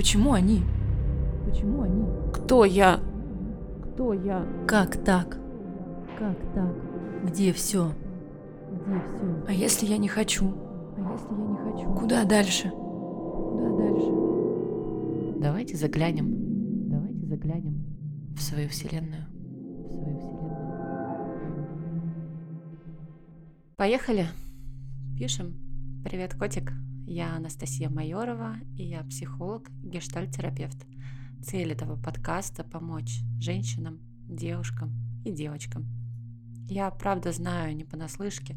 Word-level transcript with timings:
Почему 0.00 0.32
они? 0.32 0.62
Почему 1.44 1.82
они? 1.82 2.06
Кто 2.32 2.64
я? 2.64 3.00
Кто 3.82 4.14
я? 4.14 4.46
Как 4.66 4.96
так? 5.04 5.38
Как 6.18 6.38
так? 6.54 6.74
Где 7.26 7.52
все? 7.52 7.92
Где 8.72 8.98
все? 8.98 9.44
А 9.46 9.52
если 9.52 9.84
я 9.84 9.98
не 9.98 10.08
хочу? 10.08 10.54
А 10.96 11.12
если 11.12 11.34
я 11.34 11.44
не 11.44 11.56
хочу? 11.58 11.92
Куда 11.92 12.24
дальше? 12.24 12.70
Куда 12.70 13.76
дальше? 13.76 14.10
Давайте 15.38 15.76
заглянем. 15.76 16.88
Давайте 16.88 17.26
заглянем 17.26 17.84
в 18.34 18.40
свою 18.40 18.70
вселенную. 18.70 19.26
В 19.26 19.92
свою 19.92 20.18
вселенную. 20.18 20.56
Поехали. 23.76 24.24
Пишем. 25.18 25.52
Привет, 26.02 26.32
котик. 26.36 26.72
Я 27.12 27.34
Анастасия 27.34 27.90
Майорова, 27.90 28.54
и 28.76 28.84
я 28.84 29.02
психолог, 29.02 29.68
гештальт-терапевт. 29.82 30.86
Цель 31.42 31.72
этого 31.72 32.00
подкаста– 32.00 32.62
помочь 32.72 33.22
женщинам, 33.40 33.98
девушкам 34.28 34.92
и 35.24 35.32
девочкам. 35.32 35.88
Я 36.68 36.88
правда 36.92 37.32
знаю 37.32 37.74
не 37.74 37.82
понаслышке, 37.82 38.56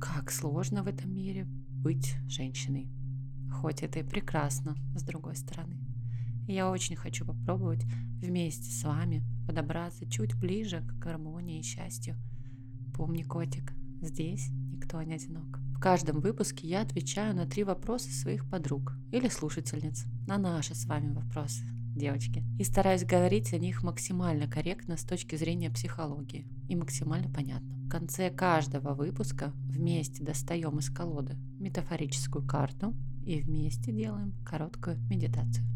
как 0.00 0.30
сложно 0.30 0.82
в 0.82 0.86
этом 0.86 1.14
мире 1.14 1.44
быть 1.44 2.16
женщиной. 2.26 2.88
Хоть 3.52 3.82
это 3.82 3.98
и 3.98 4.02
прекрасно, 4.02 4.76
с 4.96 5.02
другой 5.02 5.36
стороны. 5.36 5.76
Я 6.48 6.70
очень 6.70 6.96
хочу 6.96 7.26
попробовать 7.26 7.84
вместе 8.22 8.70
с 8.70 8.82
вами 8.82 9.22
подобраться 9.46 10.08
чуть 10.08 10.34
ближе 10.34 10.80
к 10.80 10.94
гармонии 10.94 11.60
и 11.60 11.62
счастью. 11.62 12.16
Помни, 12.94 13.24
котик, 13.24 13.74
здесь 14.00 14.48
никто 14.72 15.02
не 15.02 15.12
одинок. 15.12 15.60
Каждом 15.84 16.20
выпуске 16.20 16.66
я 16.66 16.80
отвечаю 16.80 17.36
на 17.36 17.44
три 17.44 17.62
вопроса 17.62 18.10
своих 18.10 18.48
подруг 18.48 18.94
или 19.12 19.28
слушательниц 19.28 20.06
на 20.26 20.38
наши 20.38 20.74
с 20.74 20.86
вами 20.86 21.12
вопросы, 21.12 21.62
девочки. 21.94 22.42
И 22.58 22.64
стараюсь 22.64 23.04
говорить 23.04 23.52
о 23.52 23.58
них 23.58 23.82
максимально 23.82 24.48
корректно 24.48 24.96
с 24.96 25.04
точки 25.04 25.36
зрения 25.36 25.70
психологии 25.70 26.48
и 26.70 26.74
максимально 26.74 27.30
понятно. 27.30 27.76
В 27.84 27.90
конце 27.90 28.30
каждого 28.30 28.94
выпуска 28.94 29.52
вместе 29.66 30.24
достаем 30.24 30.78
из 30.78 30.88
колоды 30.88 31.36
метафорическую 31.60 32.46
карту 32.46 32.94
и 33.26 33.42
вместе 33.42 33.92
делаем 33.92 34.32
короткую 34.42 34.96
медитацию. 35.10 35.66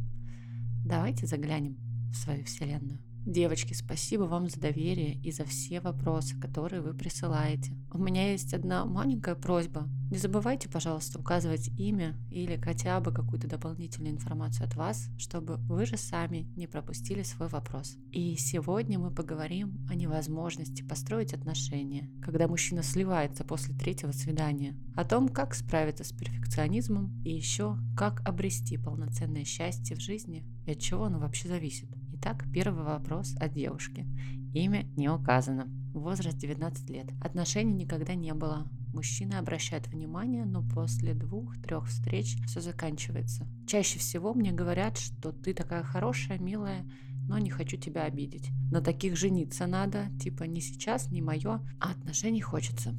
Давайте 0.87 1.27
заглянем 1.27 1.77
в 2.11 2.17
свою 2.17 2.45
Вселенную. 2.47 2.99
Девочки, 3.29 3.75
спасибо 3.75 4.23
вам 4.23 4.49
за 4.49 4.59
доверие 4.59 5.17
и 5.17 5.31
за 5.33 5.45
все 5.45 5.83
вопросы, 5.83 6.35
которые 6.41 6.81
вы 6.81 6.95
присылаете. 6.95 7.77
У 7.93 7.99
меня 7.99 8.31
есть 8.31 8.55
одна 8.55 8.87
маленькая 8.87 9.35
просьба. 9.35 9.87
Не 10.11 10.17
забывайте, 10.17 10.71
пожалуйста, 10.71 11.19
указывать 11.19 11.69
имя 11.79 12.17
или 12.31 12.57
хотя 12.57 12.99
бы 13.01 13.13
какую-то 13.13 13.47
дополнительную 13.47 14.15
информацию 14.15 14.67
от 14.67 14.77
вас, 14.77 15.11
чтобы 15.19 15.57
вы 15.57 15.85
же 15.85 15.99
сами 15.99 16.51
не 16.57 16.67
пропустили 16.67 17.23
свой 17.23 17.49
вопрос. 17.49 17.99
И 18.13 18.35
сегодня 18.37 18.99
мы 18.99 19.11
поговорим 19.11 19.87
о 19.91 19.95
невозможности 19.95 20.81
построить 20.81 21.35
отношения, 21.35 22.11
когда 22.23 22.49
мужчина 22.49 22.83
сливается 22.83 23.45
после 23.45 23.75
третьего 23.75 24.13
свидания, 24.13 24.75
о 24.97 25.05
том, 25.05 25.29
как 25.29 25.55
справиться 25.55 26.03
с 26.03 26.13
перфекционизмом 26.13 27.23
и 27.27 27.35
еще 27.35 27.77
как 27.95 28.27
обрести 28.27 28.79
полноценное 28.79 29.45
счастье 29.45 29.97
в 29.97 30.01
жизни 30.01 30.47
и 30.65 30.71
от 30.71 30.79
чего 30.79 31.05
оно 31.05 31.19
вообще 31.19 31.49
зависит. 31.49 31.91
Итак, 32.21 32.47
первый 32.53 32.83
вопрос 32.83 33.37
от 33.39 33.53
девушки. 33.53 34.05
Имя 34.53 34.85
не 34.97 35.09
указано. 35.09 35.69
Возраст 35.95 36.37
19 36.37 36.91
лет. 36.91 37.07
Отношений 37.21 37.73
никогда 37.73 38.17
не 38.17 38.35
было. 38.35 38.67
Мужчина 38.93 39.39
обращает 39.39 39.87
внимание, 39.87 40.45
но 40.45 40.63
после 40.69 41.15
двух-трех 41.15 41.87
встреч 41.87 42.37
все 42.47 42.61
заканчивается. 42.61 43.47
Чаще 43.69 44.01
всего 44.01 44.35
мне 44.35 44.51
говорят, 44.51 44.99
что 44.99 45.31
ты 45.31 45.55
такая 45.55 45.85
хорошая, 45.85 46.41
милая, 46.41 46.85
но 47.29 47.39
не 47.39 47.51
хочу 47.51 47.77
тебя 47.77 48.03
обидеть. 48.03 48.51
На 48.73 48.81
таких 48.81 49.17
жениться 49.17 49.69
надо, 49.69 50.07
типа 50.21 50.43
не 50.43 50.61
сейчас, 50.61 51.13
не 51.13 51.23
мое, 51.23 51.61
а 51.79 51.93
отношений 51.93 52.41
хочется. 52.41 52.97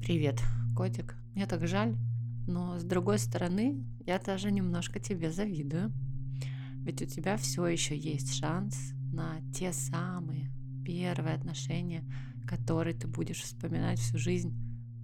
Привет, 0.00 0.40
котик. 0.76 1.16
Мне 1.34 1.46
так 1.46 1.66
жаль, 1.66 1.96
но 2.46 2.78
с 2.78 2.84
другой 2.84 3.18
стороны, 3.18 3.84
я 4.06 4.20
даже 4.20 4.52
немножко 4.52 5.00
тебе 5.00 5.32
завидую. 5.32 5.92
Ведь 6.86 7.02
у 7.02 7.04
тебя 7.04 7.36
все 7.36 7.66
еще 7.66 7.98
есть 7.98 8.32
шанс 8.38 8.92
на 9.12 9.40
те 9.52 9.72
самые 9.72 10.52
первые 10.84 11.34
отношения, 11.34 12.04
которые 12.46 12.94
ты 12.94 13.08
будешь 13.08 13.42
вспоминать 13.42 13.98
всю 13.98 14.18
жизнь 14.18 14.56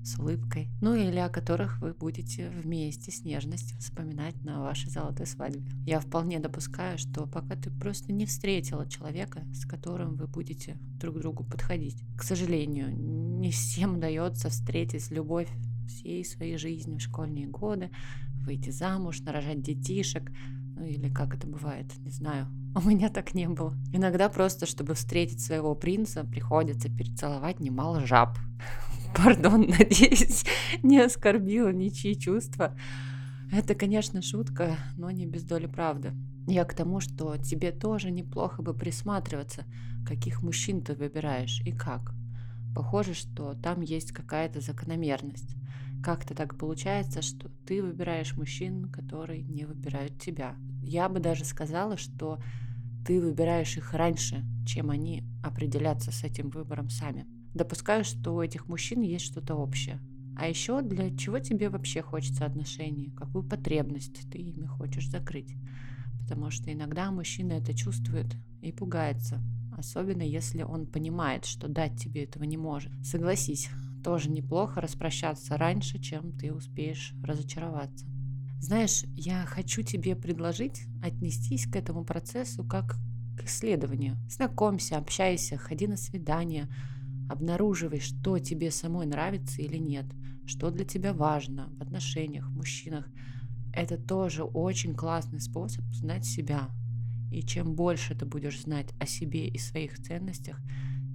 с 0.05 0.17
улыбкой, 0.17 0.69
ну 0.81 0.95
или 0.95 1.19
о 1.19 1.29
которых 1.29 1.81
вы 1.81 1.93
будете 1.93 2.51
вместе 2.51 3.11
с 3.11 3.25
нежностью 3.25 3.77
вспоминать 3.79 4.41
на 4.45 4.61
вашей 4.61 4.91
золотой 4.91 5.27
свадьбе. 5.27 5.73
Я 5.85 5.99
вполне 5.99 6.39
допускаю, 6.39 6.99
что 6.99 7.27
пока 7.27 7.57
ты 7.57 7.73
просто 7.73 8.13
не 8.13 8.27
встретила 8.27 8.89
человека, 8.89 9.43
с 9.53 9.67
которым 9.67 10.15
вы 10.15 10.29
будете 10.29 10.77
друг 11.01 11.19
другу 11.19 11.43
подходить. 11.43 12.01
К 12.17 12.23
сожалению, 12.23 12.97
не 12.97 13.51
всем 13.51 13.97
удается 13.97 14.51
встретить 14.51 15.11
любовь 15.11 15.49
всей 15.89 16.25
своей 16.25 16.59
жизни 16.59 16.99
в 16.99 17.03
школьные 17.03 17.49
годы, 17.49 17.91
выйти 18.45 18.71
замуж, 18.71 19.21
нарожать 19.21 19.63
детишек, 19.63 20.31
ну 20.77 20.85
или 20.85 21.09
как 21.09 21.35
это 21.35 21.47
бывает, 21.47 21.87
не 21.99 22.11
знаю. 22.11 22.47
У 22.75 22.89
меня 22.89 23.09
так 23.09 23.35
не 23.35 23.49
было. 23.49 23.77
Иногда 23.93 24.29
просто, 24.29 24.67
чтобы 24.67 24.95
встретить 24.95 25.41
своего 25.41 25.75
принца, 25.75 26.25
приходится 26.25 26.89
перецеловать 26.89 27.61
немало 27.61 28.07
жаб. 28.07 28.39
Пардон, 29.17 29.63
надеюсь, 29.79 30.45
не 30.83 31.01
оскорбила 31.01 31.69
ничьи 31.69 32.19
чувства. 32.19 32.77
Это, 33.53 33.75
конечно, 33.75 34.23
шутка, 34.23 34.77
но 34.97 35.11
не 35.11 35.27
без 35.27 35.45
доли 35.45 35.67
правды. 35.67 36.13
Я 36.47 36.65
к 36.65 36.75
тому, 36.75 37.01
что 37.01 37.37
тебе 37.37 37.71
тоже 37.71 38.11
неплохо 38.11 38.63
бы 38.63 38.73
присматриваться, 38.73 39.65
каких 40.07 40.43
мужчин 40.43 40.81
ты 40.81 40.95
выбираешь 40.95 41.61
и 41.65 41.73
как. 41.73 42.15
Похоже, 42.75 43.13
что 43.13 43.55
там 43.55 43.83
есть 43.83 44.13
какая-то 44.13 44.61
закономерность. 44.61 45.55
Как-то 46.03 46.35
так 46.35 46.59
получается, 46.59 47.23
что 47.23 47.49
ты 47.65 47.81
выбираешь 47.81 48.37
мужчин, 48.37 48.91
которые 48.91 49.43
не 49.43 49.65
выбирают 49.65 50.21
тебя. 50.21 50.57
Я 50.83 51.09
бы 51.09 51.21
даже 51.21 51.45
сказала, 51.45 51.97
что 51.97 52.41
ты 53.07 53.21
выбираешь 53.21 53.77
их 53.77 53.95
раньше, 53.95 54.45
чем 54.67 54.91
они 54.91 55.23
определятся 55.45 56.11
с 56.11 56.25
этим 56.25 56.51
выбором 56.51 56.91
сами. 56.91 57.27
Допускаю, 57.55 58.05
что 58.05 58.35
у 58.35 58.41
этих 58.41 58.69
мужчин 58.69 59.03
есть 59.03 59.27
что-то 59.27 59.55
общее. 59.55 60.01
А 60.37 60.49
еще 60.49 60.83
для 60.83 61.15
чего 61.17 61.39
тебе 61.39 61.69
вообще 61.69 62.03
хочется 62.03 62.47
отношений? 62.47 63.13
Какую 63.17 63.45
потребность 63.45 64.29
ты 64.31 64.39
ими 64.39 64.67
хочешь 64.67 65.09
закрыть? 65.09 65.55
Потому 66.21 66.51
что 66.51 66.73
иногда 66.73 67.11
мужчина 67.11 67.53
это 67.53 67.75
чувствует 67.75 68.35
и 68.61 68.73
пугается, 68.73 69.41
особенно 69.77 70.23
если 70.23 70.63
он 70.63 70.87
понимает, 70.87 71.45
что 71.45 71.69
дать 71.69 71.97
тебе 71.97 72.25
этого 72.25 72.45
не 72.45 72.57
может. 72.57 72.93
Согласись, 73.05 73.69
тоже 74.03 74.31
неплохо 74.31 74.81
распрощаться 74.81 75.57
раньше, 75.57 75.99
чем 75.99 76.33
ты 76.33 76.53
успеешь 76.53 77.15
разочароваться. 77.23 78.07
Знаешь, 78.61 79.05
я 79.17 79.45
хочу 79.45 79.83
тебе 79.83 80.15
предложить 80.15 80.83
отнестись 81.03 81.67
к 81.67 81.75
этому 81.75 82.05
процессу 82.05 82.65
как 82.65 82.97
к 83.37 83.45
исследованию. 83.45 84.17
Знакомься, 84.29 84.99
общайся, 84.99 85.59
ходи 85.59 85.87
на 85.87 85.97
свидания, 85.97 86.69
обнаруживай, 87.29 88.01
что 88.01 88.39
тебе 88.39 88.71
самой 88.71 89.07
нравится 89.07 89.63
или 89.63 89.79
нет, 89.79 90.07
что 90.47 90.71
для 90.71 90.85
тебя 90.85 91.13
важно 91.13 91.71
в 91.79 91.83
отношениях, 91.83 92.47
в 92.49 92.57
мужчинах. 92.57 93.09
Это 93.75 93.97
тоже 93.97 94.45
очень 94.45 94.95
классный 94.95 95.41
способ 95.41 95.85
знать 95.93 96.25
себя. 96.25 96.69
И 97.33 97.43
чем 97.43 97.75
больше 97.75 98.15
ты 98.15 98.27
будешь 98.27 98.63
знать 98.63 98.93
о 99.01 99.07
себе 99.07 99.49
и 99.49 99.59
своих 99.59 99.99
ценностях, 99.99 100.61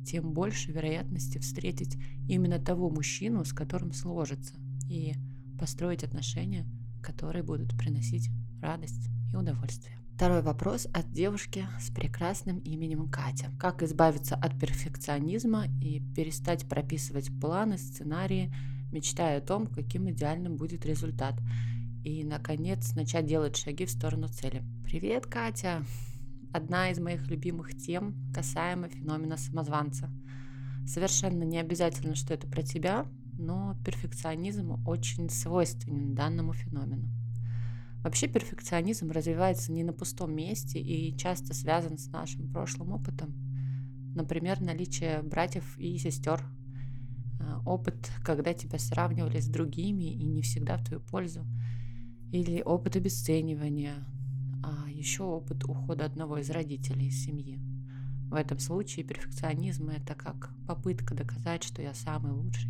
тем 0.07 0.31
больше 0.31 0.71
вероятности 0.71 1.37
встретить 1.37 1.97
именно 2.27 2.59
того 2.59 2.89
мужчину, 2.89 3.43
с 3.43 3.53
которым 3.53 3.91
сложится, 3.91 4.55
и 4.89 5.13
построить 5.59 6.03
отношения, 6.03 6.65
которые 7.03 7.43
будут 7.43 7.77
приносить 7.77 8.29
радость 8.61 9.09
и 9.31 9.35
удовольствие. 9.35 9.97
Второй 10.15 10.41
вопрос 10.41 10.87
от 10.93 11.11
девушки 11.11 11.67
с 11.79 11.91
прекрасным 11.91 12.57
именем 12.59 13.07
Катя. 13.07 13.51
Как 13.59 13.83
избавиться 13.83 14.35
от 14.35 14.59
перфекционизма 14.59 15.65
и 15.79 16.01
перестать 16.15 16.67
прописывать 16.67 17.29
планы, 17.39 17.77
сценарии, 17.77 18.51
мечтая 18.91 19.37
о 19.37 19.41
том, 19.41 19.67
каким 19.67 20.09
идеальным 20.09 20.55
будет 20.55 20.85
результат. 20.85 21.35
И, 22.03 22.23
наконец, 22.23 22.95
начать 22.95 23.27
делать 23.27 23.57
шаги 23.57 23.85
в 23.85 23.91
сторону 23.91 24.27
цели. 24.27 24.63
Привет, 24.83 25.27
Катя! 25.27 25.83
Одна 26.53 26.89
из 26.91 26.99
моих 26.99 27.27
любимых 27.27 27.75
тем 27.75 28.15
касаемо 28.33 28.89
феномена 28.89 29.37
самозванца. 29.37 30.09
Совершенно 30.85 31.43
не 31.43 31.59
обязательно, 31.59 32.15
что 32.15 32.33
это 32.33 32.47
про 32.47 32.61
тебя, 32.61 33.05
но 33.37 33.77
перфекционизм 33.85 34.81
очень 34.87 35.29
свойственен 35.29 36.15
данному 36.15 36.53
феномену. 36.53 37.09
Вообще 38.03 38.27
перфекционизм 38.27 39.11
развивается 39.11 39.71
не 39.71 39.83
на 39.83 39.91
пустом 39.91 40.33
месте 40.33 40.79
и 40.79 41.15
часто 41.17 41.53
связан 41.53 41.97
с 41.97 42.07
нашим 42.07 42.51
прошлым 42.51 42.93
опытом. 42.93 43.35
Например, 44.15 44.61
наличие 44.61 45.21
братьев 45.23 45.77
и 45.77 45.97
сестер, 45.97 46.41
а, 47.39 47.61
опыт, 47.65 48.11
когда 48.23 48.53
тебя 48.53 48.79
сравнивали 48.79 49.39
с 49.39 49.47
другими 49.47 50.05
и 50.05 50.25
не 50.25 50.41
всегда 50.41 50.77
в 50.77 50.85
твою 50.85 51.01
пользу, 51.01 51.45
или 52.31 52.61
опыт 52.61 52.95
обесценивания, 52.95 54.05
а 54.63 54.89
еще 54.89 55.23
опыт 55.23 55.63
ухода 55.63 56.05
одного 56.05 56.37
из 56.37 56.49
родителей 56.49 57.07
из 57.07 57.23
семьи. 57.23 57.59
В 58.29 58.33
этом 58.33 58.59
случае 58.59 59.05
перфекционизм– 59.05 59.89
это 59.89 60.13
как 60.15 60.53
попытка 60.67 61.15
доказать, 61.15 61.63
что 61.63 61.81
я 61.81 61.93
самый 61.93 62.33
лучший 62.33 62.69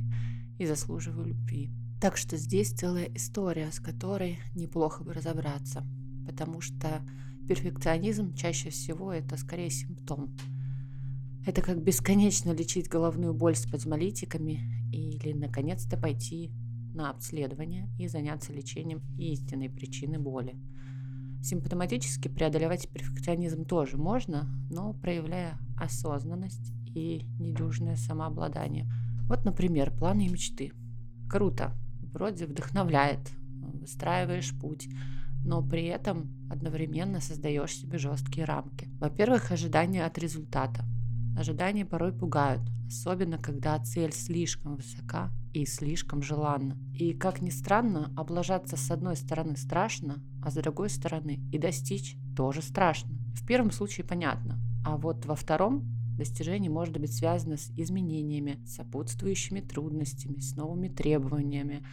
и 0.60 0.66
заслуживаю 0.66 1.28
любви. 1.28 1.72
Так 2.00 2.16
что 2.16 2.38
здесь 2.38 2.72
целая 2.72 3.06
история, 3.06 3.72
с 3.72 3.80
которой 3.80 4.40
неплохо 4.54 5.04
бы 5.04 5.14
разобраться, 5.14 5.84
потому 6.28 6.62
что 6.62 7.02
перфекционизм 7.48 8.36
чаще 8.36 8.70
всего 8.70 9.12
это 9.12 9.36
скорее 9.38 9.72
симптом. 9.72 10.36
Это 11.46 11.62
как 11.62 11.82
бесконечно 11.82 12.52
лечить 12.52 12.90
головную 12.90 13.34
боль 13.34 13.56
с 13.56 13.64
спазмолитиками 13.64 14.60
или 14.92 15.34
наконец-то 15.34 15.98
пойти 15.98 16.52
на 16.94 17.10
обследование 17.10 17.90
и 17.98 18.08
заняться 18.08 18.52
лечением 18.52 19.02
истинной 19.18 19.70
причины 19.70 20.20
боли. 20.20 20.56
Симптоматически 21.42 22.28
преодолевать 22.28 22.90
перфекционизм 22.90 23.66
тоже 23.66 23.98
можно, 23.98 24.48
но 24.70 24.94
проявляя 24.94 25.58
осознанность 25.78 26.74
и 26.94 27.26
недюжное 27.40 27.96
самообладание. 27.96 28.86
Вот, 29.28 29.46
например, 29.46 29.92
планы 29.92 30.26
и 30.26 30.30
мечты. 30.30 30.72
Круто, 31.30 31.74
вроде 32.14 32.46
вдохновляет, 32.46 33.32
выстраиваешь 33.74 34.58
путь, 34.60 34.90
но 35.46 35.62
при 35.62 35.86
этом 35.86 36.48
одновременно 36.50 37.22
создаешь 37.22 37.76
себе 37.76 37.98
жесткие 37.98 38.46
рамки. 38.46 38.90
Во-первых, 39.00 39.52
ожидания 39.52 40.06
от 40.06 40.18
результата. 40.18 40.86
Ожидания 41.38 41.86
порой 41.86 42.12
пугают, 42.12 42.64
особенно 42.88 43.38
когда 43.38 43.78
цель 43.80 44.14
слишком 44.14 44.76
высока 44.76 45.32
и 45.54 45.66
слишком 45.66 46.22
желанна. 46.22 46.78
И, 46.94 47.14
как 47.14 47.42
ни 47.42 47.50
странно, 47.50 48.12
облажаться 48.16 48.78
с 48.78 48.92
одной 48.92 49.16
стороны 49.16 49.58
страшно, 49.58 50.24
а 50.44 50.52
с 50.52 50.56
другой 50.56 50.90
стороны 50.90 51.40
и 51.52 51.58
достичь 51.58 52.18
тоже 52.36 52.62
страшно. 52.62 53.18
В 53.34 53.46
первом 53.46 53.72
случае 53.72 54.06
понятно, 54.06 54.60
а 54.86 54.98
вот 54.98 55.26
во 55.26 55.36
втором 55.36 55.84
достижение 56.18 56.72
может 56.72 56.98
быть 56.98 57.14
связано 57.14 57.58
с 57.58 57.72
изменениями, 57.76 58.60
сопутствующими 58.66 59.60
трудностями, 59.62 60.40
с 60.40 60.56
новыми 60.56 60.88
требованиями, 60.88 61.86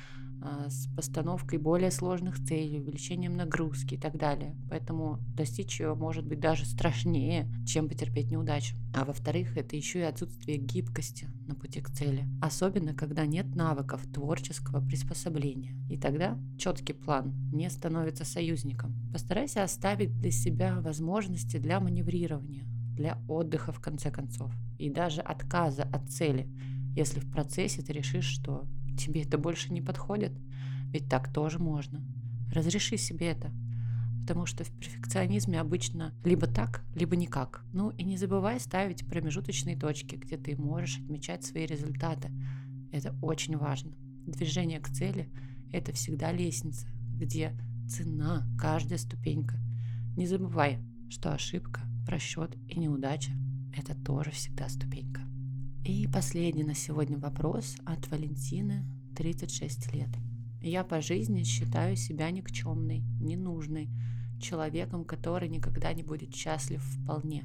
с 0.68 0.86
постановкой 0.94 1.58
более 1.58 1.90
сложных 1.90 2.36
целей, 2.44 2.80
увеличением 2.80 3.36
нагрузки 3.36 3.94
и 3.94 3.98
так 3.98 4.16
далее. 4.16 4.56
Поэтому 4.68 5.18
достичь 5.34 5.80
ее 5.80 5.94
может 5.94 6.26
быть 6.26 6.40
даже 6.40 6.66
страшнее, 6.66 7.48
чем 7.66 7.88
потерпеть 7.88 8.30
неудачу. 8.30 8.76
А 8.94 9.04
во-вторых, 9.04 9.56
это 9.56 9.76
еще 9.76 10.00
и 10.00 10.02
отсутствие 10.02 10.58
гибкости 10.58 11.28
на 11.46 11.54
пути 11.54 11.80
к 11.80 11.90
цели. 11.90 12.28
Особенно, 12.40 12.94
когда 12.94 13.26
нет 13.26 13.54
навыков 13.54 14.02
творческого 14.12 14.84
приспособления. 14.84 15.74
И 15.88 15.98
тогда 15.98 16.38
четкий 16.58 16.92
план 16.92 17.34
не 17.52 17.70
становится 17.70 18.24
союзником. 18.24 18.94
Постарайся 19.12 19.62
оставить 19.62 20.14
для 20.18 20.30
себя 20.30 20.80
возможности 20.80 21.56
для 21.56 21.80
маневрирования, 21.80 22.64
для 22.94 23.18
отдыха 23.28 23.72
в 23.72 23.80
конце 23.80 24.10
концов, 24.10 24.52
и 24.78 24.90
даже 24.90 25.20
отказа 25.20 25.82
от 25.82 26.10
цели, 26.10 26.48
если 26.94 27.18
в 27.18 27.30
процессе 27.30 27.82
ты 27.82 27.92
решишь, 27.92 28.26
что 28.26 28.66
Тебе 28.96 29.22
это 29.22 29.38
больше 29.38 29.72
не 29.72 29.80
подходит? 29.80 30.32
Ведь 30.92 31.08
так 31.08 31.32
тоже 31.32 31.58
можно. 31.58 32.02
Разреши 32.52 32.96
себе 32.96 33.28
это. 33.28 33.52
Потому 34.20 34.46
что 34.46 34.64
в 34.64 34.70
перфекционизме 34.70 35.60
обычно 35.60 36.14
либо 36.24 36.46
так, 36.46 36.82
либо 36.94 37.16
никак. 37.16 37.64
Ну 37.72 37.90
и 37.90 38.04
не 38.04 38.16
забывай 38.16 38.58
ставить 38.58 39.06
промежуточные 39.06 39.76
точки, 39.76 40.16
где 40.16 40.36
ты 40.36 40.56
можешь 40.56 40.98
отмечать 40.98 41.44
свои 41.44 41.66
результаты. 41.66 42.30
Это 42.92 43.14
очень 43.20 43.56
важно. 43.56 43.92
Движение 44.26 44.80
к 44.80 44.88
цели– 44.88 45.28
это 45.72 45.92
всегда 45.92 46.32
лестница, 46.32 46.86
где 47.18 47.54
цена 47.88 48.46
каждая 48.58 48.98
ступенька. 48.98 49.56
Не 50.16 50.26
забывай, 50.26 50.78
что 51.10 51.34
ошибка, 51.34 51.82
просчет 52.06 52.56
и 52.68 52.78
неудача– 52.78 53.32
это 53.76 53.94
тоже 53.94 54.30
всегда 54.30 54.68
ступенька. 54.68 55.33
И 55.86 56.08
последний 56.08 56.64
на 56.64 56.74
сегодня 56.74 57.18
вопрос 57.18 57.76
от 57.84 58.08
Валентины, 58.10 58.86
36 59.16 59.92
лет. 59.92 60.08
Я 60.62 60.82
по 60.82 61.02
жизни 61.02 61.42
считаю 61.42 61.94
себя 61.94 62.30
никчемной, 62.30 63.04
ненужной, 63.20 63.90
человеком, 64.40 65.04
который 65.04 65.50
никогда 65.50 65.92
не 65.92 66.02
будет 66.02 66.34
счастлив 66.34 66.82
вполне. 66.82 67.44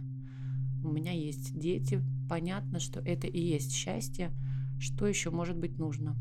У 0.82 0.88
меня 0.88 1.12
есть 1.12 1.60
дети, 1.60 2.02
понятно, 2.30 2.80
что 2.80 3.02
это 3.02 3.28
и 3.28 3.42
есть 3.42 3.74
счастье. 3.74 4.32
Что 4.80 5.06
еще 5.06 5.32
может 5.32 5.58
быть 5.58 5.78
нужно? 5.78 6.16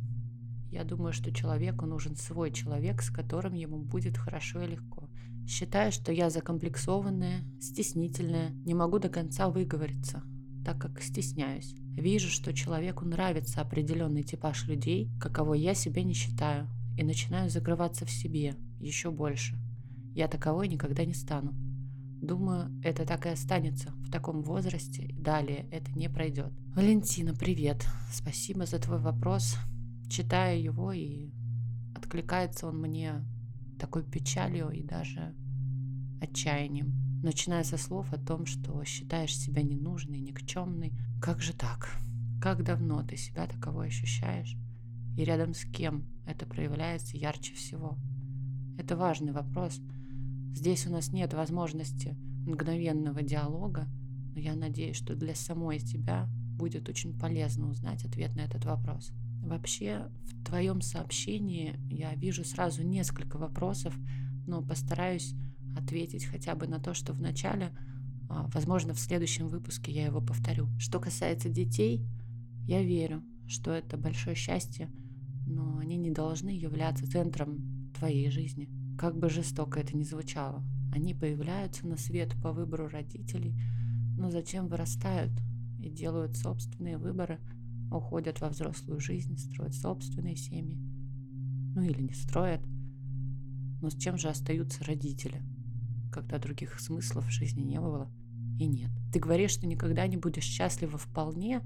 Я 0.72 0.82
думаю, 0.82 1.12
что 1.12 1.32
человеку 1.32 1.86
нужен 1.86 2.16
свой 2.16 2.50
человек, 2.50 3.00
с 3.00 3.10
которым 3.10 3.54
ему 3.54 3.78
будет 3.78 4.18
хорошо 4.18 4.60
и 4.62 4.66
легко. 4.72 5.08
Считаю, 5.46 5.92
что 5.92 6.10
я 6.10 6.30
закомплексованная, 6.30 7.44
стеснительная, 7.60 8.50
не 8.66 8.74
могу 8.74 8.98
до 8.98 9.08
конца 9.08 9.48
выговориться, 9.48 10.24
так 10.68 10.76
как 10.76 11.00
стесняюсь. 11.00 11.74
Вижу, 11.96 12.28
что 12.28 12.52
человеку 12.52 13.06
нравится 13.06 13.62
определенный 13.62 14.22
типаж 14.22 14.66
людей, 14.66 15.10
каково 15.18 15.54
я 15.54 15.72
себя 15.72 16.02
не 16.02 16.12
считаю, 16.12 16.68
и 16.98 17.02
начинаю 17.02 17.48
закрываться 17.48 18.04
в 18.04 18.10
себе 18.10 18.54
еще 18.78 19.10
больше. 19.10 19.56
Я 20.14 20.28
таковой 20.28 20.68
никогда 20.68 21.06
не 21.06 21.14
стану. 21.14 21.54
Думаю, 22.20 22.70
это 22.84 23.06
так 23.06 23.24
и 23.24 23.30
останется 23.30 23.92
в 23.92 24.10
таком 24.10 24.42
возрасте, 24.42 25.06
и 25.06 25.18
далее 25.18 25.66
это 25.70 25.90
не 25.92 26.10
пройдет. 26.10 26.52
Валентина, 26.74 27.34
привет. 27.34 27.86
Спасибо 28.12 28.66
за 28.66 28.78
твой 28.78 28.98
вопрос. 28.98 29.56
Читаю 30.10 30.62
его, 30.62 30.92
и 30.92 31.30
откликается 31.96 32.66
он 32.66 32.78
мне 32.78 33.24
такой 33.80 34.04
печалью 34.04 34.68
и 34.68 34.82
даже 34.82 35.34
отчаянием. 36.20 37.07
Начиная 37.22 37.64
со 37.64 37.76
слов 37.76 38.12
о 38.12 38.18
том, 38.18 38.46
что 38.46 38.84
считаешь 38.84 39.36
себя 39.36 39.62
ненужной, 39.62 40.20
никчемной, 40.20 40.92
как 41.20 41.42
же 41.42 41.52
так? 41.52 41.90
Как 42.40 42.62
давно 42.62 43.02
ты 43.02 43.16
себя 43.16 43.48
таковой 43.48 43.88
ощущаешь? 43.88 44.56
И 45.16 45.24
рядом 45.24 45.52
с 45.52 45.64
кем 45.64 46.04
это 46.26 46.46
проявляется 46.46 47.16
ярче 47.16 47.54
всего? 47.54 47.98
Это 48.78 48.96
важный 48.96 49.32
вопрос. 49.32 49.80
Здесь 50.54 50.86
у 50.86 50.90
нас 50.90 51.12
нет 51.12 51.34
возможности 51.34 52.16
мгновенного 52.46 53.22
диалога, 53.22 53.88
но 54.34 54.40
я 54.40 54.54
надеюсь, 54.54 54.96
что 54.96 55.16
для 55.16 55.34
самой 55.34 55.80
тебя 55.80 56.28
будет 56.56 56.88
очень 56.88 57.18
полезно 57.18 57.68
узнать 57.68 58.04
ответ 58.04 58.36
на 58.36 58.42
этот 58.42 58.64
вопрос. 58.64 59.10
Вообще, 59.42 60.08
в 60.22 60.44
твоем 60.44 60.80
сообщении 60.82 61.74
я 61.90 62.14
вижу 62.14 62.44
сразу 62.44 62.84
несколько 62.84 63.38
вопросов, 63.38 63.92
но 64.46 64.62
постараюсь 64.62 65.34
ответить 65.78 66.26
хотя 66.26 66.54
бы 66.54 66.66
на 66.66 66.78
то, 66.78 66.94
что 66.94 67.12
в 67.12 67.20
начале 67.20 67.72
а, 68.28 68.46
возможно, 68.52 68.92
в 68.92 69.00
следующем 69.00 69.48
выпуске 69.48 69.90
я 69.90 70.04
его 70.04 70.20
повторю. 70.20 70.68
Что 70.78 71.00
касается 71.00 71.48
детей, 71.48 72.06
я 72.66 72.82
верю, 72.82 73.22
что 73.46 73.70
это 73.72 73.96
большое 73.96 74.36
счастье, 74.36 74.90
но 75.46 75.78
они 75.78 75.96
не 75.96 76.10
должны 76.10 76.50
являться 76.50 77.10
центром 77.10 77.90
твоей 77.96 78.30
жизни. 78.30 78.68
Как 78.98 79.16
бы 79.16 79.30
жестоко 79.30 79.80
это 79.80 79.96
ни 79.96 80.02
звучало. 80.02 80.62
Они 80.92 81.14
появляются 81.14 81.86
на 81.86 81.96
свет 81.96 82.34
по 82.42 82.52
выбору 82.52 82.88
родителей, 82.88 83.58
но 84.18 84.30
затем 84.30 84.68
вырастают 84.68 85.32
и 85.80 85.88
делают 85.88 86.36
собственные 86.36 86.98
выборы, 86.98 87.38
уходят 87.90 88.40
во 88.40 88.50
взрослую 88.50 89.00
жизнь, 89.00 89.38
строят 89.38 89.74
собственные 89.74 90.36
семьи. 90.36 90.76
Ну 91.74 91.82
или 91.82 92.02
не 92.02 92.12
строят. 92.12 92.60
Но 93.80 93.88
с 93.88 93.96
чем 93.96 94.18
же 94.18 94.28
остаются 94.28 94.84
родители, 94.84 95.42
когда 96.10 96.38
других 96.38 96.80
смыслов 96.80 97.26
в 97.26 97.30
жизни 97.30 97.62
не 97.62 97.80
было? 97.80 98.10
и 98.58 98.66
нет. 98.66 98.90
Ты 99.12 99.20
говоришь, 99.20 99.52
что 99.52 99.66
никогда 99.66 100.06
не 100.06 100.16
будешь 100.16 100.44
счастлива 100.44 100.98
вполне, 100.98 101.62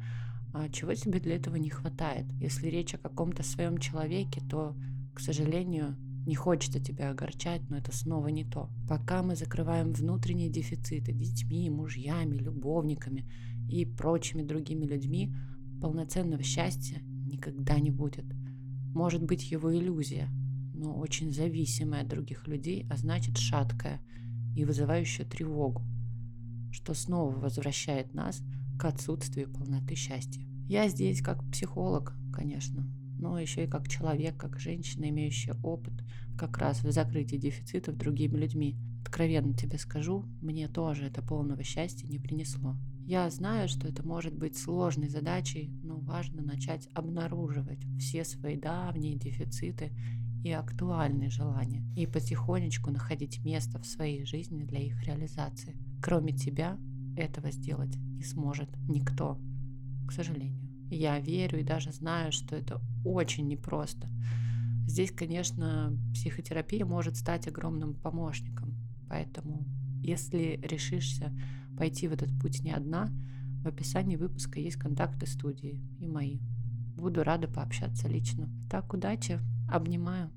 а 0.52 0.68
чего 0.68 0.94
тебе 0.94 1.18
для 1.18 1.37
этого 1.37 1.56
не 1.56 1.70
хватает? 1.70 2.26
Если 2.38 2.68
речь 2.68 2.94
о 2.94 2.99
каком-то 2.99 3.42
своем 3.42 3.78
человеке, 3.78 4.42
то, 4.49 4.76
к 5.14 5.20
сожалению, 5.20 5.96
не 6.26 6.34
хочется 6.34 6.78
тебя 6.78 7.11
огорчать, 7.11 7.62
но 7.68 7.78
это 7.78 7.94
снова 7.96 8.28
не 8.28 8.44
то. 8.44 8.70
Пока 8.88 9.22
мы 9.22 9.34
закрываем 9.34 9.92
внутренние 9.92 10.50
дефициты 10.50 11.12
детьми, 11.12 11.70
мужьями, 11.70 12.37
любовниками 12.37 13.28
и 13.68 13.87
прочими 13.87 14.42
другими 14.42 14.84
людьми, 14.84 15.34
полноценного 15.80 16.42
счастья 16.42 17.00
никогда 17.02 17.80
не 17.80 17.90
будет. 17.90 18.26
Может 18.94 19.22
быть 19.25 19.50
его 19.50 19.75
иллюзия, 19.75 20.28
но 20.75 20.94
очень 20.94 21.32
зависимая 21.32 22.02
от 22.02 22.08
других 22.08 22.46
людей, 22.46 22.87
а 22.90 22.96
значит 22.96 23.38
шаткая 23.38 24.00
и 24.54 24.64
вызывающая 24.64 25.25
тревогу 25.25 25.82
что 26.73 26.94
снова 26.94 27.32
возвращает 27.37 28.14
нас 28.14 28.42
к 28.78 28.85
отсутствию 28.85 29.49
полноты 29.49 29.94
счастья. 29.94 30.42
Я 30.66 30.88
здесь 30.88 31.23
как 31.23 31.44
психолог, 31.50 32.14
конечно, 32.32 32.85
но 33.18 33.38
еще 33.38 33.64
и 33.64 33.68
как 33.68 33.88
человек, 33.88 34.37
как 34.37 34.59
женщина, 34.59 35.09
имеющая 35.11 35.54
опыт 35.62 35.92
как 36.37 36.59
раз 36.59 36.82
в 36.82 36.90
закрытии 36.90 37.37
дефицитов 37.37 37.97
другими 37.97 38.37
людьми. 38.38 38.76
Откровенно 39.02 39.54
тебе 39.54 39.78
скажу, 39.78 40.25
мне 40.40 40.66
тоже 40.66 41.04
это 41.04 41.23
полного 41.23 41.62
счастья 41.62 42.09
не 42.09 42.18
принесло. 42.18 42.76
Я 43.04 43.28
знаю, 43.30 43.68
что 43.68 43.87
это 43.88 44.06
может 44.06 44.35
быть 44.35 44.56
сложной 44.56 45.09
задачей, 45.09 45.71
но 45.82 45.99
важно 45.99 46.42
начать 46.42 46.88
обнаруживать 46.94 47.85
все 47.99 48.25
свои 48.25 48.56
давние 48.56 49.16
дефициты 49.16 49.92
и 50.42 50.50
актуальные 50.50 51.30
желания, 51.30 51.84
и 51.96 52.06
потихонечку 52.06 52.90
находить 52.90 53.44
место 53.44 53.78
в 53.78 53.87
своей 53.87 54.25
жизни 54.25 54.64
для 54.64 54.80
их 54.80 55.02
реализации. 55.04 55.76
Кроме 56.02 56.32
тебя 56.32 56.78
этого 57.16 57.50
сделать 57.50 57.96
не 57.96 58.25
сможет 58.25 58.68
никто, 58.88 59.38
к 60.06 60.12
сожалению. 60.12 60.68
Я 60.90 61.18
верю 61.20 61.61
и 61.61 61.64
даже 61.64 61.92
знаю, 61.92 62.32
что 62.32 62.56
это 62.56 62.80
очень 63.04 63.49
непросто. 63.49 64.08
Здесь, 64.87 65.11
конечно, 65.11 65.96
психотерапия 66.12 66.84
может 66.84 67.16
стать 67.16 67.49
огромным 67.49 67.94
помощником. 67.94 68.75
Поэтому, 69.08 69.64
если 70.02 70.61
решишься 70.62 71.32
пойти 71.78 72.08
в 72.08 72.12
этот 72.12 72.30
путь 72.40 72.62
не 72.62 72.72
одна, 72.72 73.08
в 73.62 73.68
описании 73.68 74.16
выпуска 74.16 74.58
есть 74.58 74.76
контакты 74.76 75.26
студии 75.26 75.80
и 75.99 76.06
мои. 76.06 76.40
Буду 76.96 77.22
рада 77.22 77.49
пообщаться 77.49 78.08
лично. 78.08 78.50
Так, 78.68 78.92
удачи, 78.92 79.38
обнимаю. 79.72 80.30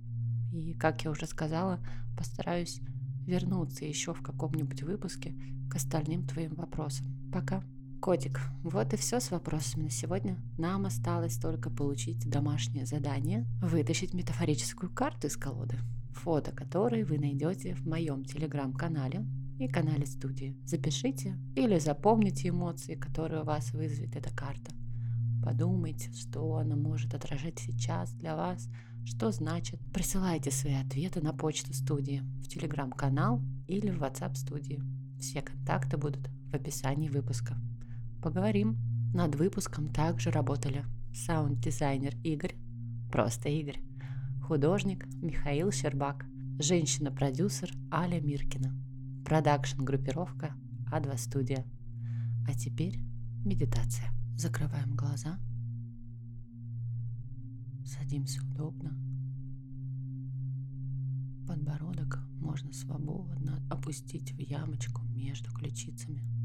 И, 0.53 0.73
как 0.73 1.03
я 1.03 1.11
уже 1.11 1.27
сказала, 1.27 1.79
постараюсь 2.17 2.81
вернуться 3.25 3.85
еще 3.85 4.13
в 4.13 4.21
каком-нибудь 4.21 4.83
выпуске 4.83 5.35
к 5.69 5.75
остальным 5.75 6.25
твоим 6.25 6.55
вопросам. 6.55 7.05
Пока. 7.31 7.63
Котик, 8.01 8.39
вот 8.61 8.93
и 8.93 8.97
все 8.97 9.19
с 9.19 9.31
вопросами 9.31 9.83
на 9.83 9.89
сегодня. 9.89 10.37
Нам 10.59 10.85
осталось 10.85 11.37
только 11.37 11.71
получить 11.71 12.29
домашнее 12.29 12.85
задание, 12.85 13.47
вытащить 13.61 14.13
метафорическую 14.13 14.93
карту 14.93 15.25
из 15.27 15.37
колоды, 15.37 15.77
фото 16.11 16.51
которой 16.51 17.03
вы 17.03 17.17
найдете 17.17 17.73
в 17.73 17.87
моем 17.87 18.23
телеграм-канале 18.23 19.25
и 19.57 19.67
канале 19.67 20.05
студии. 20.05 20.55
Запишите 20.65 21.35
или 21.55 21.79
запомните 21.79 22.49
эмоции, 22.49 22.93
которые 22.93 23.41
у 23.41 23.45
вас 23.45 23.71
вызовет 23.71 24.15
эта 24.15 24.29
карта. 24.35 24.71
Подумайте, 25.45 26.11
что 26.11 26.57
она 26.57 26.75
может 26.75 27.13
отражать 27.13 27.59
сейчас 27.59 28.11
для 28.13 28.35
вас, 28.35 28.67
что 29.05 29.31
значит. 29.31 29.79
Присылайте 29.93 30.49
свои 30.49 30.73
ответы 30.73 31.21
на 31.21 31.33
почту 31.33 31.71
студии, 31.71 32.23
в 32.43 32.47
телеграм-канал 32.47 33.43
или 33.67 33.91
в 33.91 34.01
WhatsApp 34.01 34.33
студии. 34.33 34.81
Все 35.19 35.43
контакты 35.43 35.97
будут 35.97 36.31
в 36.49 36.55
описании 36.55 37.09
выпуска 37.09 37.57
поговорим. 38.23 38.75
Над 39.13 39.35
выпуском 39.35 39.93
также 39.93 40.31
работали 40.31 40.83
саунд-дизайнер 41.13 42.15
Игорь, 42.23 42.55
просто 43.11 43.47
Игорь, 43.49 43.81
художник 44.41 45.05
Михаил 45.21 45.71
Щербак, 45.71 46.25
женщина-продюсер 46.57 47.69
Аля 47.93 48.19
Миркина, 48.19 48.73
продакшн-группировка 49.23 50.55
А2 50.91 51.17
Студия. 51.17 51.67
А 52.47 52.53
теперь 52.55 52.97
медитация. 53.45 54.09
Закрываем 54.37 54.95
глаза, 54.95 55.39
садимся 57.85 58.41
удобно. 58.43 58.97
Подбородок 61.47 62.19
можно 62.39 62.73
свободно 62.73 63.61
опустить 63.69 64.33
в 64.33 64.39
ямочку 64.39 65.03
между 65.03 65.51
ключицами– 65.51 66.23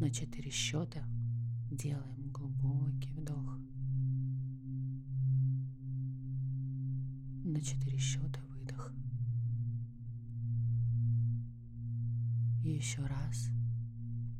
на 0.00 0.10
четыре 0.10 0.50
счета 0.50 1.02
делаем 1.70 2.30
глубокий 2.30 3.12
вдох. 3.14 3.58
На 7.44 7.60
четыре 7.62 7.96
счета 7.96 8.40
выдох. 8.50 8.92
И 12.64 12.70
еще 12.70 13.06
раз 13.06 13.50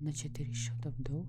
на 0.04 0.12
четыре 0.12 0.52
счета 0.52 0.90
вдох. 0.90 1.26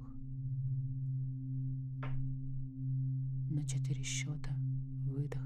На 3.49 3.65
четыре 3.65 4.03
счета 4.03 4.53
выдох. 5.05 5.41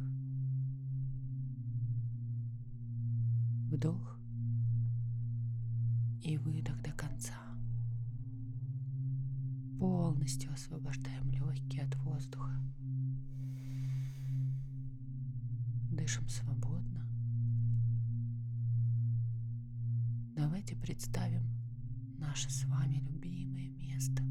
Вдох 3.72 4.20
и 6.24 6.40
выдох 6.40 6.82
до 6.82 6.92
конца 6.94 7.36
полностью 9.78 10.52
освобождаем 10.52 11.30
легкие 11.30 11.84
от 11.84 11.96
воздуха. 11.98 12.60
Дышим 15.92 16.28
свободно. 16.28 17.06
Давайте 20.36 20.76
представим 20.76 21.59
наше 22.30 22.52
с 22.52 22.64
вами 22.66 23.02
любимое 23.10 23.70
место. 23.72 24.22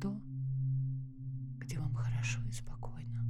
То, 0.00 0.22
где 1.58 1.80
вам 1.80 1.92
хорошо 1.94 2.40
и 2.48 2.52
спокойно. 2.52 3.24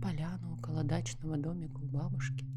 Поляну 0.00 0.52
около 0.54 0.84
дачного 0.84 1.36
домика 1.36 1.78
у 1.80 1.88
бабушки– 1.88 2.46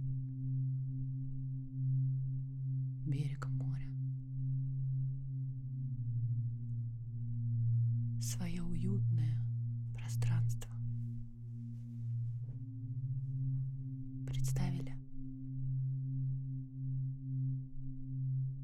берег 3.08 3.48
моря. 3.48 3.92
Свое 8.22 8.62
уютное 8.62 9.36
пространство. 9.96 10.72
Представили? 14.28 14.96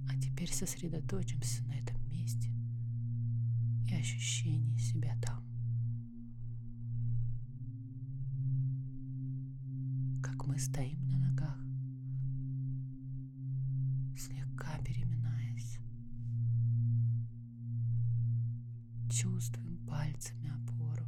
А 0.07 0.15
теперь 0.45 0.53
сосредоточимся 0.53 1.63
на 1.63 1.73
этом 1.73 1.97
месте 2.09 2.51
и 3.89 3.95
ощущении 3.95 4.77
себя 4.77 5.15
там. 5.21 5.43
Как 10.21 10.45
мы 10.45 10.59
стоим 10.59 11.07
на 11.07 11.17
ногах 11.17 11.57
слегка 14.17 14.77
переминаясь. 14.83 15.79
Чувствуем 19.09 19.77
пальцами 19.87 20.49
опору. 20.49 21.05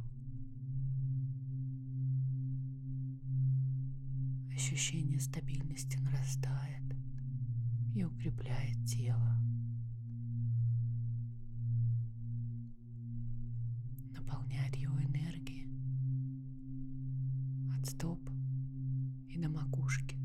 Ощущение 4.52 5.20
стабильности 5.20 5.96
нарастает 5.98 6.96
и 7.98 8.04
укрепляет 8.04 8.84
тело. 8.86 9.36
Наполняет 14.16 14.76
его 14.76 14.94
энергией 15.02 15.68
от 17.76 17.86
стоп 17.86 18.20
и 19.28 19.36
до 19.40 19.48
макушки. 19.48 20.16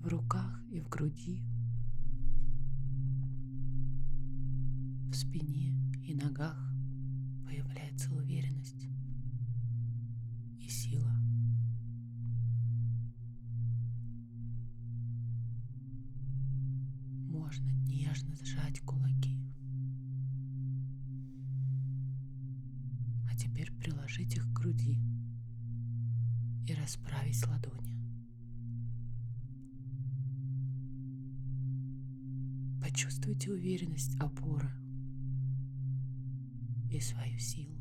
в 0.00 0.08
руках 0.08 0.62
и 0.70 0.78
в 0.78 0.88
груди, 0.88 1.42
в 5.10 5.14
спине 5.14 5.74
и 6.04 6.14
ногах 6.14 6.56
появляется 7.44 8.14
уверенность 8.14 8.86
и 10.60 10.68
сила. 10.68 11.10
Можно 17.56 17.72
нежно 17.86 18.36
сжать 18.36 18.80
кулаки. 18.80 19.38
А 23.30 23.36
теперь 23.36 23.72
приложить 23.72 24.36
их 24.36 24.46
к 24.46 24.52
груди 24.52 24.98
и 26.66 26.74
расправить 26.74 27.46
ладони. 27.46 27.96
Почувствуйте 32.80 33.52
уверенность 33.52 34.16
опоры 34.20 34.70
и 36.90 37.00
свою 37.00 37.38
силу. 37.38 37.76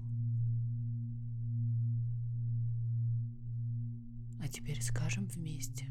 А 4.39 4.47
теперь 4.47 4.81
скажем 4.81 5.25
вместе. 5.25 5.87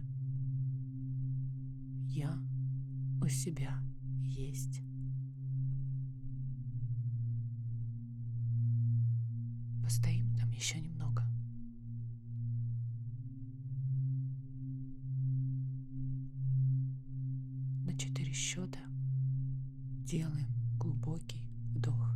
Я 2.07 2.39
у 3.25 3.29
себя 3.29 3.83
есть. 4.23 4.83
Постоим 9.83 10.37
там 10.37 10.51
еще 10.51 10.79
немного. 10.79 11.23
На 17.87 17.97
четыре 17.97 18.33
счета 18.33 18.81
Делаем 20.05 20.49
глубокий 20.79 21.49
вдох. 21.75 22.15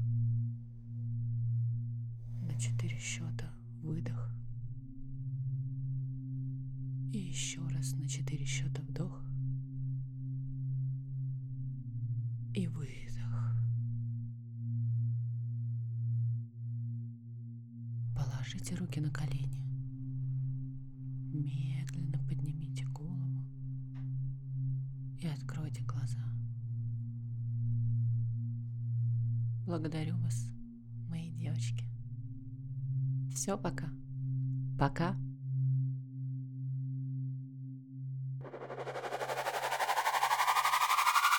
На 2.42 2.54
четыре 2.60 2.98
счета 2.98 3.50
выдох. 3.82 4.30
И 7.14 7.18
еще 7.18 7.66
раз 7.68 7.94
на 7.94 8.06
четыре 8.06 8.44
счета 8.44 8.82
вдох. 8.82 9.24
И 12.58 12.66
выдох. 12.66 13.54
Положите 18.16 18.74
руки 18.74 19.00
на 19.00 19.10
колени. 19.10 19.62
Медленно 21.32 22.18
поднимите 22.28 22.84
голову 22.86 23.44
и 25.20 25.26
откройте 25.28 25.84
глаза. 25.84 26.24
Благодарю 29.64 30.16
вас, 30.16 30.50
мои 31.08 31.30
девочки. 31.30 31.84
Все, 33.32 33.56
пока. 33.56 33.88
Пока. 34.76 35.16